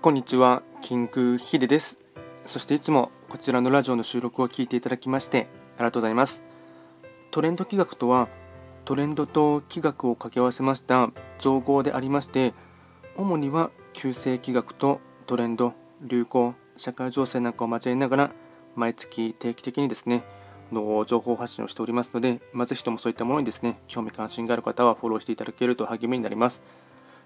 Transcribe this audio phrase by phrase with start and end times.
[0.00, 1.98] こんにちは、キングヒデです。
[2.46, 6.44] そしていつもこちらのラジオの収録を聞いていただきましてありがとうございます。
[7.32, 8.28] トレンド企画とは、
[8.84, 12.54] トレンドと企画を掛け合わせました造語でありまして、
[13.16, 18.30] 主には旧世企画とトレンド、流行、社会情勢なんかを交えながら、
[18.76, 20.22] 毎月定期的にですね、
[20.70, 26.62] の情報発信をしておりますので、まずともそういったものにですね、興味関心がある方はフォローしていただけると励みになります。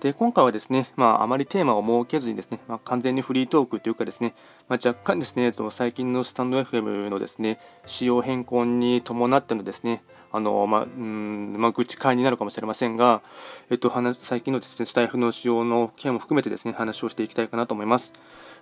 [0.00, 4.34] で今回はですね、まあ、あまりテーマを設けずにですね、まあ、完全にフリートークというかですね、
[4.68, 13.22] まあ、若干ですね、最近のスタンド FM のですね、仕様変更に伴ってのですね、あのまあうんまあ、愚痴会になるかもしれませんが、
[13.70, 18.12] えっと、話最近のですねスタイフの仕様の件も含めてですね話をしていきたいかなと思います。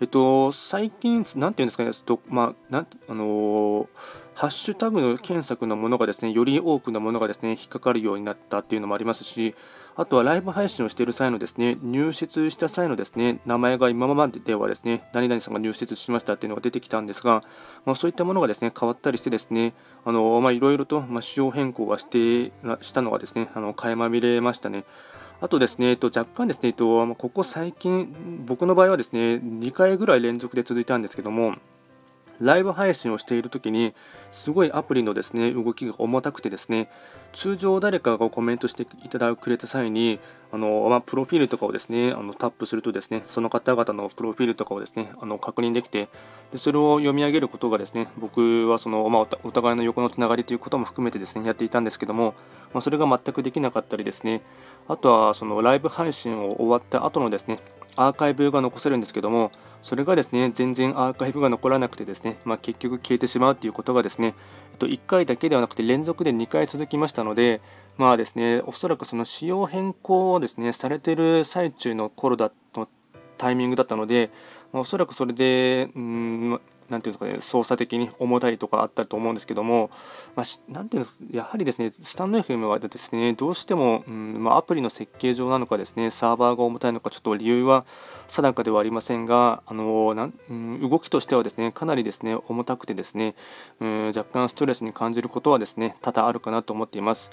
[0.00, 3.86] えっと、最近、なんていうんですかね、とまあなあのー、
[4.34, 9.54] ハッシュタグの検索のものがですね、より多くのものがですね、引っかかるようになったっていうのもありますし、
[9.98, 17.40] あとはライブ配信をしている際のですね、入室した際のですね、名前が今までではですね、何々さんが入室しましたっていうのが出てきたんですが、
[17.86, 19.72] まあ、そういったものがですね、変わったりしてですね、
[20.04, 22.52] あのまあ、いろいろと、まあ、仕様変更はして
[22.82, 24.84] したのがですね、あの垣間見れましたね。
[25.40, 31.56] あとですね、えっと、若干ですね、えっと、ここ最近、僕の場合はですね、2回ぐらい連続で続いたんですけども、
[32.40, 33.94] ライブ配信をしているときに、
[34.32, 36.90] すごいアプリのですね動きが重たくてですね、
[37.32, 40.20] 通常誰かがコメントしていただくれた際に、
[40.52, 46.08] あのまあ、プロフィールとかをですねあのタップするとですね、その方々のプロフィールとかをですねあの確認できて
[46.52, 52.34] で、それを読み上げることがですね、僕はその、まあ、お互いの横のつながりということも含めてですねやっていたんですけども、
[52.74, 54.42] まあ、それが全くできなかったりですね、
[54.88, 57.58] あとはそのライブ配信を終わった後のですね、
[57.96, 59.50] アーカイブが残せるんですけども、
[59.82, 64.34] それがですね全然アーカイブが残らなくてですね、まあ、結局消えてしまうということがですね、
[64.72, 67.60] えっと、1回だけではなくて連続で2回続きましたので、
[67.96, 72.88] まあですね、おそらくその仕様変更をですねされてる最中の頃だの
[73.38, 74.30] タイミングだったので、
[74.72, 79.90] ま、おそらくそれで、うんなんていうんですかね、操作的に重たいとかあったと思うんですけども、
[80.34, 87.84] まあ、なんていうんですやはりですね、スタンド FM はですね、どうしても、うんまあ、アプリの設計上なのかですね、サーバーが重たいのか、ちょっと理由は
[88.28, 93.34] 定かではありませんが、あのなんん、動きとしてはですね、かなりですね、重たくてですね、
[93.80, 97.30] うん、若干ストレスに感じることはですね、多々あるかなと思っています。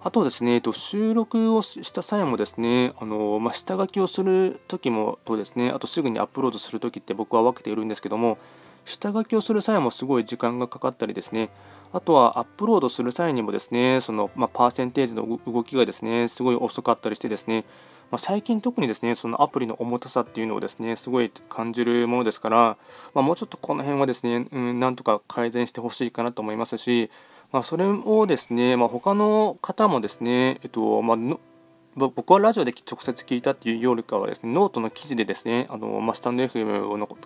[0.00, 8.38] あとですね、えっと、収録をした際もですね、あのまあ、下書きをするときもとですね、あとすぐにアップロードするときって僕は分けているんですけども、
[8.88, 11.50] 下書きをする際もすごい時間がかかったりですね、
[11.92, 17.64] あとはアップロードする際にもですね、その、まあ、パーセンテージの動きがですね、すごい遅かったりしてですね、
[18.10, 22.76] まあ、最近特にですね、そのアプリの重たさっていうのをですね、すごい感じるものですから、
[23.14, 27.10] まあ、もうちょっとこの辺はですね、うん、なんとか改善してほしいかなと思いますし、
[27.52, 31.16] まあ、それをですね、まあ、他の方もですね、えっとまあ、
[31.96, 37.16] 僕はラジオで直接聞いたっていうよりかはですね、ノートの記事でですね、あのまあ、スタンド FM のこ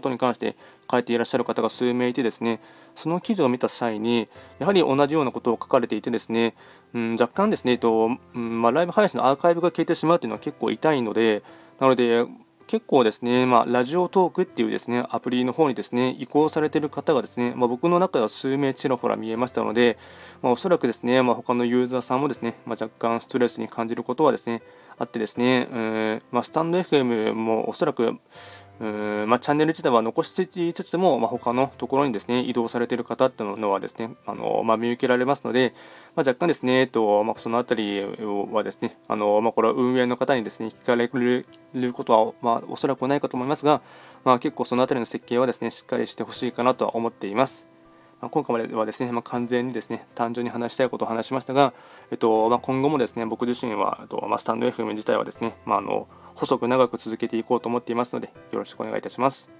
[0.00, 0.56] とに関して
[0.90, 2.60] 書いていらっしゃる方が数名いてですね、
[2.94, 6.54] その記事を見た際に、やはり同じようなことを書かれていてですね、
[6.94, 11.42] うん、若干ですね、えっとうんまあ、ライブ配信のアーカイブが消えてしまうというのは結構痛いので、
[11.80, 12.24] なので、
[12.70, 19.98] 結構ですね、まあ、ラジオトークっていうですねアプリの方にですね移行されている方がですね、まあ、僕の中では数名ちらほら見えましたので、
[20.40, 24.62] まあ、おそらくですね、まあ、他のユーザーさんもですね、まあ、若干ストレスに感じることはですね
[24.98, 28.20] あってですね、うんまあ、スタンド FM もおそらく
[28.80, 35.74] うんまあ、チャンネル自体は残しつつも、まあ、他のところにですね移動されている方っていうのはですねあの、まあ、見受けられますので、
[36.16, 43.82] まあ、若干ですね、えっとまあ、そのあたりはですねあの、まあ、これは運営の方にですね聞かれることは、まあ、おそらくないかと思いますが、
[44.24, 47.69] まあ、結構そのあたりの設計はですねしっかりしてほしいかなとは思っています。
[48.20, 51.72] まあ、今回まではですね、まあ、完全にですね単純に話したいことを話しましたが、
[52.10, 59.59] えっとまあ、今後もですね僕自身は、えっとまあ、スタンド FM 自体はですね、まあ、あの細く長く続けていこうと思っていますのでよろしくお願いいたします。